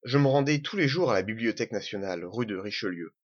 Je 0.03 0.19
me 0.19 0.27
rendais 0.27 0.61
tous 0.61 0.77
les 0.77 0.87
jours 0.87 1.09
à 1.09 1.13
la 1.15 1.23
Bibliothèque 1.23 1.71
nationale, 1.71 2.23
rue 2.23 2.45
de 2.45 2.55
Richelieu. 2.55 3.15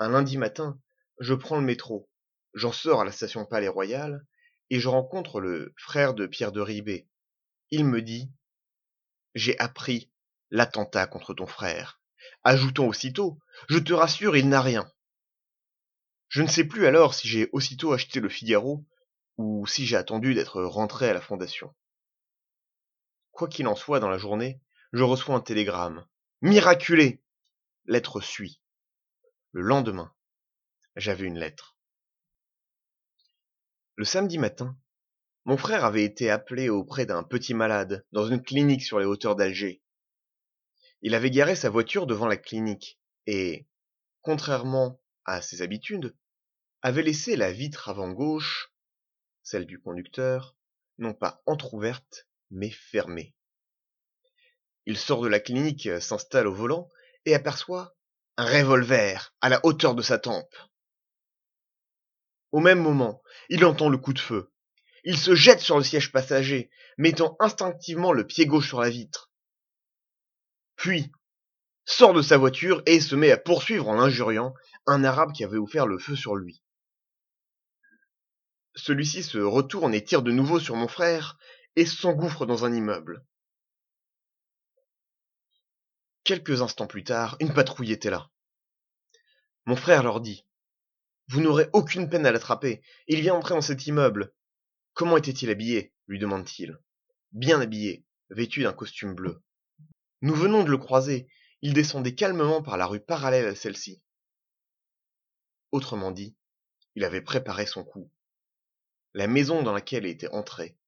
Un 0.00 0.10
lundi 0.10 0.36
matin, 0.36 0.80
je 1.20 1.34
prends 1.34 1.56
le 1.56 1.64
métro, 1.64 2.10
j'en 2.56 2.72
sors 2.72 3.02
à 3.02 3.04
la 3.04 3.12
station 3.12 3.44
Palais 3.44 3.68
Royal, 3.68 4.26
et 4.70 4.80
je 4.80 4.88
rencontre 4.88 5.40
le 5.40 5.72
frère 5.76 6.14
de 6.14 6.26
Pierre 6.26 6.52
de 6.52 6.60
Ribet. 6.60 7.06
Il 7.70 7.84
me 7.84 8.02
dit 8.02 8.32
J'ai 9.34 9.56
appris 9.58 10.10
l'attentat 10.50 11.06
contre 11.06 11.34
ton 11.34 11.46
frère. 11.46 12.00
Ajoutons 12.42 12.88
aussitôt 12.88 13.38
Je 13.68 13.78
te 13.78 13.92
rassure, 13.92 14.36
il 14.36 14.48
n'a 14.48 14.62
rien. 14.62 14.90
Je 16.28 16.42
ne 16.42 16.48
sais 16.48 16.64
plus 16.64 16.86
alors 16.86 17.14
si 17.14 17.28
j'ai 17.28 17.48
aussitôt 17.52 17.92
acheté 17.92 18.20
le 18.20 18.28
Figaro 18.28 18.84
ou 19.36 19.66
si 19.66 19.86
j'ai 19.86 19.96
attendu 19.96 20.34
d'être 20.34 20.62
rentré 20.62 21.08
à 21.08 21.12
la 21.12 21.20
Fondation. 21.20 21.74
Quoi 23.32 23.48
qu'il 23.48 23.68
en 23.68 23.76
soit 23.76 24.00
dans 24.00 24.08
la 24.08 24.18
journée, 24.18 24.60
je 24.92 25.02
reçois 25.02 25.36
un 25.36 25.40
télégramme. 25.40 26.06
Miraculé 26.40 27.22
Lettre 27.84 28.20
suit. 28.20 28.62
Le 29.52 29.60
lendemain, 29.60 30.12
j'avais 30.96 31.26
une 31.26 31.38
lettre. 31.38 31.75
Le 33.98 34.04
samedi 34.04 34.36
matin, 34.36 34.76
mon 35.46 35.56
frère 35.56 35.86
avait 35.86 36.04
été 36.04 36.28
appelé 36.28 36.68
auprès 36.68 37.06
d'un 37.06 37.22
petit 37.22 37.54
malade 37.54 38.04
dans 38.12 38.28
une 38.28 38.42
clinique 38.42 38.82
sur 38.82 38.98
les 38.98 39.06
hauteurs 39.06 39.36
d'Alger. 39.36 39.82
Il 41.00 41.14
avait 41.14 41.30
garé 41.30 41.56
sa 41.56 41.70
voiture 41.70 42.06
devant 42.06 42.26
la 42.26 42.36
clinique 42.36 43.00
et, 43.26 43.66
contrairement 44.20 45.00
à 45.24 45.40
ses 45.40 45.62
habitudes, 45.62 46.14
avait 46.82 47.02
laissé 47.02 47.36
la 47.36 47.52
vitre 47.52 47.88
avant 47.88 48.12
gauche, 48.12 48.70
celle 49.42 49.64
du 49.64 49.80
conducteur, 49.80 50.54
non 50.98 51.14
pas 51.14 51.42
entr'ouverte, 51.46 52.28
mais 52.50 52.70
fermée. 52.70 53.34
Il 54.84 54.98
sort 54.98 55.22
de 55.22 55.28
la 55.28 55.40
clinique, 55.40 55.88
s'installe 56.02 56.48
au 56.48 56.54
volant 56.54 56.90
et 57.24 57.34
aperçoit 57.34 57.96
un 58.36 58.44
revolver 58.44 59.34
à 59.40 59.48
la 59.48 59.64
hauteur 59.64 59.94
de 59.94 60.02
sa 60.02 60.18
tempe. 60.18 60.54
Au 62.52 62.60
même 62.60 62.80
moment, 62.80 63.22
il 63.48 63.64
entend 63.64 63.88
le 63.88 63.98
coup 63.98 64.12
de 64.12 64.18
feu. 64.18 64.50
Il 65.04 65.18
se 65.18 65.34
jette 65.34 65.60
sur 65.60 65.76
le 65.76 65.84
siège 65.84 66.12
passager, 66.12 66.70
mettant 66.98 67.36
instinctivement 67.40 68.12
le 68.12 68.26
pied 68.26 68.46
gauche 68.46 68.68
sur 68.68 68.80
la 68.80 68.90
vitre. 68.90 69.30
Puis, 70.76 71.10
sort 71.84 72.12
de 72.12 72.22
sa 72.22 72.36
voiture 72.36 72.82
et 72.86 73.00
se 73.00 73.14
met 73.14 73.30
à 73.30 73.36
poursuivre 73.36 73.88
en 73.88 73.96
l'injuriant 73.96 74.54
un 74.86 75.04
arabe 75.04 75.32
qui 75.32 75.44
avait 75.44 75.58
offert 75.58 75.86
le 75.86 75.98
feu 75.98 76.16
sur 76.16 76.36
lui. 76.36 76.62
Celui-ci 78.74 79.22
se 79.22 79.38
retourne 79.38 79.94
et 79.94 80.04
tire 80.04 80.22
de 80.22 80.32
nouveau 80.32 80.60
sur 80.60 80.76
mon 80.76 80.88
frère 80.88 81.38
et 81.76 81.86
s'engouffre 81.86 82.46
dans 82.46 82.64
un 82.64 82.72
immeuble. 82.72 83.24
Quelques 86.24 86.62
instants 86.62 86.86
plus 86.86 87.04
tard, 87.04 87.36
une 87.40 87.54
patrouille 87.54 87.92
était 87.92 88.10
là. 88.10 88.30
Mon 89.64 89.76
frère 89.76 90.02
leur 90.02 90.20
dit 90.20 90.45
Vous 91.28 91.40
n'aurez 91.40 91.68
aucune 91.72 92.08
peine 92.08 92.26
à 92.26 92.32
l'attraper. 92.32 92.82
Il 93.08 93.20
vient 93.20 93.34
entrer 93.34 93.54
dans 93.54 93.60
cet 93.60 93.86
immeuble. 93.86 94.32
Comment 94.94 95.16
était-il 95.16 95.50
habillé? 95.50 95.92
lui 96.06 96.18
demande-t-il. 96.18 96.78
Bien 97.32 97.60
habillé, 97.60 98.06
vêtu 98.30 98.62
d'un 98.62 98.72
costume 98.72 99.14
bleu. 99.14 99.42
Nous 100.22 100.34
venons 100.34 100.62
de 100.62 100.70
le 100.70 100.78
croiser. 100.78 101.28
Il 101.62 101.74
descendait 101.74 102.14
calmement 102.14 102.62
par 102.62 102.76
la 102.76 102.86
rue 102.86 103.00
parallèle 103.00 103.46
à 103.46 103.54
celle-ci. 103.54 104.02
Autrement 105.72 106.12
dit, 106.12 106.36
il 106.94 107.04
avait 107.04 107.20
préparé 107.20 107.66
son 107.66 107.84
coup. 107.84 108.10
La 109.14 109.26
maison 109.26 109.62
dans 109.62 109.72
laquelle 109.72 110.04
il 110.04 110.10
était 110.10 110.28
entré 110.28 110.78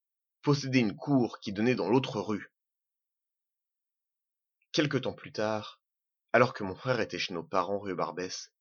possédait 0.42 0.80
une 0.80 0.96
cour 0.96 1.40
qui 1.40 1.52
donnait 1.52 1.74
dans 1.74 1.88
l'autre 1.88 2.20
rue. 2.20 2.52
Quelque 4.72 4.98
temps 4.98 5.14
plus 5.14 5.32
tard, 5.32 5.82
alors 6.32 6.54
que 6.54 6.62
mon 6.62 6.74
frère 6.74 7.00
était 7.00 7.18
chez 7.18 7.34
nos 7.34 7.42
parents 7.42 7.80
rue 7.80 7.94
Barbès, 7.94 8.52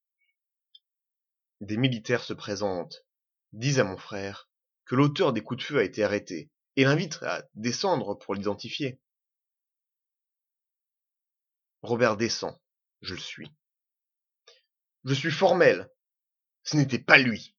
des 1.61 1.77
militaires 1.77 2.23
se 2.23 2.33
présentent, 2.33 3.05
disent 3.53 3.79
à 3.79 3.83
mon 3.83 3.97
frère 3.97 4.49
que 4.85 4.95
l'auteur 4.95 5.33
des 5.33 5.41
coups 5.41 5.59
de 5.59 5.65
feu 5.65 5.79
a 5.79 5.83
été 5.83 6.03
arrêté 6.03 6.49
et 6.75 6.83
l'invitent 6.83 7.21
à 7.23 7.43
descendre 7.55 8.15
pour 8.15 8.35
l'identifier. 8.35 8.99
Robert 11.81 12.17
descend, 12.17 12.57
je 13.01 13.13
le 13.13 13.19
suis. 13.19 13.51
Je 15.03 15.13
suis 15.13 15.31
formel. 15.31 15.89
Ce 16.63 16.75
n'était 16.75 16.99
pas 16.99 17.17
lui. 17.17 17.55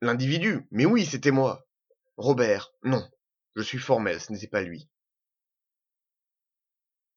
L'individu, 0.00 0.66
mais 0.70 0.86
oui, 0.86 1.04
c'était 1.04 1.30
moi. 1.30 1.66
Robert, 2.16 2.72
non. 2.82 3.08
Je 3.56 3.62
suis 3.62 3.78
formel, 3.78 4.20
ce 4.20 4.32
n'était 4.32 4.46
pas 4.46 4.62
lui. 4.62 4.88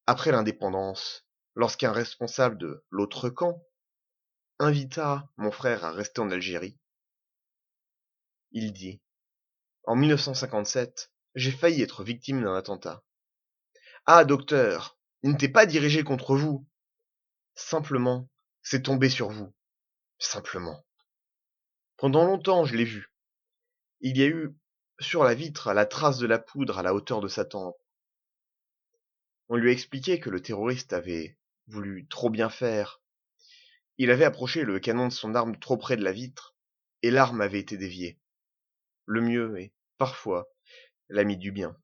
Après 0.07 0.31
l'indépendance, 0.31 1.25
lorsqu'un 1.55 1.91
responsable 1.91 2.57
de 2.57 2.83
l'autre 2.89 3.29
camp 3.29 3.63
invita 4.59 5.29
mon 5.37 5.51
frère 5.51 5.83
à 5.83 5.91
rester 5.91 6.21
en 6.21 6.31
Algérie, 6.31 6.77
il 8.51 8.71
dit 8.71 9.01
En 9.85 9.95
1957, 9.95 11.11
j'ai 11.35 11.51
failli 11.51 11.81
être 11.81 12.03
victime 12.03 12.43
d'un 12.43 12.55
attentat. 12.55 13.03
Ah, 14.05 14.25
docteur, 14.25 14.97
il 15.23 15.31
n'était 15.31 15.49
pas 15.49 15.65
dirigé 15.65 16.03
contre 16.03 16.35
vous. 16.35 16.67
Simplement, 17.55 18.29
c'est 18.61 18.83
tombé 18.83 19.09
sur 19.09 19.29
vous. 19.29 19.53
Simplement. 20.19 20.85
Pendant 21.97 22.25
longtemps, 22.25 22.65
je 22.65 22.75
l'ai 22.75 22.85
vu. 22.85 23.11
Il 24.01 24.17
y 24.17 24.23
a 24.23 24.27
eu 24.27 24.55
sur 24.99 25.23
la 25.23 25.33
vitre 25.33 25.73
la 25.73 25.85
trace 25.85 26.17
de 26.17 26.27
la 26.27 26.39
poudre 26.39 26.77
à 26.77 26.83
la 26.83 26.93
hauteur 26.93 27.21
de 27.21 27.27
sa 27.27 27.45
tempe. 27.45 27.77
On 29.49 29.55
lui 29.55 29.69
a 29.69 29.73
expliqué 29.73 30.19
que 30.19 30.29
le 30.29 30.41
terroriste 30.41 30.93
avait 30.93 31.37
voulu 31.67 32.07
trop 32.07 32.29
bien 32.29 32.49
faire. 32.49 33.01
Il 33.99 34.10
avait 34.10 34.25
approché 34.25 34.63
le 34.63 34.79
canon 34.79 35.08
de 35.08 35.13
son 35.13 35.36
arme 35.36 35.60
trop 35.60 35.77
près 35.77 35.97
de 35.97 36.03
la 36.03 36.12
vitre, 36.12 36.56
et 37.03 37.12
l'arme 37.12 37.41
avait 37.41 37.60
été 37.60 37.77
déviée. 37.77 38.17
Le 39.06 39.21
mieux 39.21 39.60
est, 39.60 39.71
parfois, 39.99 40.49
l'ami 41.10 41.38
du 41.38 41.51
bien. 41.51 41.77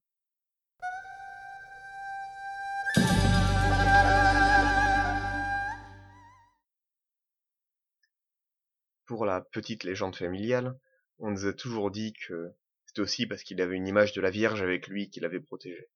Pour 9.06 9.26
la 9.26 9.42
petite 9.42 9.84
légende 9.84 10.16
familiale, 10.16 10.80
on 11.20 11.30
nous 11.30 11.46
a 11.46 11.54
toujours 11.54 11.92
dit 11.92 12.14
que 12.14 12.52
c'était 12.86 13.02
aussi 13.02 13.28
parce 13.28 13.44
qu'il 13.44 13.62
avait 13.62 13.76
une 13.76 13.88
image 13.88 14.14
de 14.14 14.22
la 14.22 14.32
Vierge 14.32 14.64
avec 14.64 14.88
lui 14.88 15.12
qui 15.12 15.20
l'avait 15.20 15.40
protégé. 15.40 15.92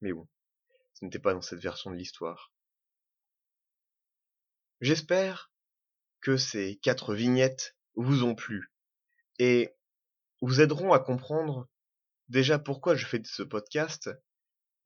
Mais 0.00 0.14
bon, 0.14 0.26
ce 0.94 1.04
n'était 1.04 1.18
pas 1.18 1.34
dans 1.34 1.42
cette 1.42 1.60
version 1.60 1.90
de 1.90 1.96
l'histoire. 1.96 2.52
J'espère 4.80 5.52
que 6.22 6.38
ces 6.38 6.76
quatre 6.76 7.14
vignettes 7.14 7.76
vous 7.96 8.24
ont 8.24 8.34
plu 8.34 8.72
et 9.38 9.74
vous 10.40 10.62
aideront 10.62 10.94
à 10.94 10.98
comprendre 10.98 11.68
déjà 12.30 12.58
pourquoi 12.58 12.94
je 12.94 13.04
fais 13.04 13.20
ce 13.24 13.42
podcast, 13.42 14.08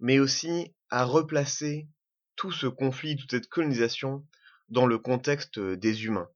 mais 0.01 0.19
aussi 0.19 0.75
à 0.91 1.05
replacer 1.05 1.87
tout 2.35 2.51
ce 2.51 2.67
conflit, 2.67 3.15
toute 3.17 3.31
cette 3.31 3.49
colonisation 3.49 4.27
dans 4.69 4.87
le 4.87 4.99
contexte 4.99 5.61
des 5.61 6.05
humains. 6.07 6.29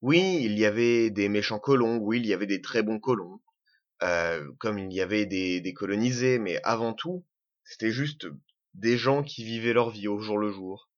Oui, 0.00 0.38
il 0.42 0.56
y 0.56 0.64
avait 0.64 1.10
des 1.10 1.28
méchants 1.28 1.58
colons, 1.58 1.96
oui, 1.96 2.18
il 2.18 2.26
y 2.26 2.32
avait 2.32 2.46
des 2.46 2.60
très 2.60 2.84
bons 2.84 3.00
colons, 3.00 3.40
euh, 4.04 4.52
comme 4.60 4.78
il 4.78 4.92
y 4.92 5.00
avait 5.00 5.26
des, 5.26 5.60
des 5.60 5.74
colonisés, 5.74 6.38
mais 6.38 6.60
avant 6.62 6.92
tout, 6.92 7.26
c'était 7.64 7.90
juste 7.90 8.28
des 8.74 8.96
gens 8.96 9.24
qui 9.24 9.42
vivaient 9.42 9.72
leur 9.72 9.90
vie 9.90 10.06
au 10.06 10.20
jour 10.20 10.38
le 10.38 10.52
jour. 10.52 10.91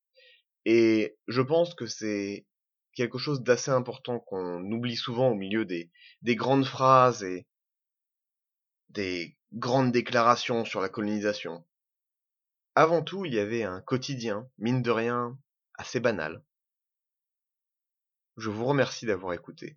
Et 0.64 1.16
je 1.28 1.42
pense 1.42 1.74
que 1.74 1.86
c'est 1.86 2.46
quelque 2.94 3.18
chose 3.18 3.42
d'assez 3.42 3.70
important 3.70 4.20
qu'on 4.20 4.62
oublie 4.70 4.96
souvent 4.96 5.30
au 5.30 5.34
milieu 5.34 5.64
des, 5.64 5.90
des 6.22 6.36
grandes 6.36 6.64
phrases 6.64 7.22
et 7.22 7.46
des 8.90 9.36
grandes 9.52 9.92
déclarations 9.92 10.64
sur 10.64 10.80
la 10.80 10.88
colonisation. 10.88 11.64
Avant 12.76 13.02
tout, 13.02 13.24
il 13.24 13.34
y 13.34 13.38
avait 13.38 13.62
un 13.62 13.80
quotidien, 13.80 14.48
mine 14.58 14.82
de 14.82 14.90
rien, 14.90 15.38
assez 15.74 16.00
banal. 16.00 16.42
Je 18.36 18.50
vous 18.50 18.64
remercie 18.64 19.06
d'avoir 19.06 19.32
écouté 19.32 19.76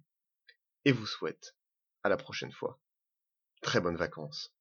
et 0.86 0.92
vous 0.92 1.06
souhaite 1.06 1.56
à 2.04 2.10
la 2.10 2.18
prochaine 2.18 2.52
fois. 2.52 2.80
Très 3.62 3.82
bonnes 3.82 3.98
vacances. 3.98 4.54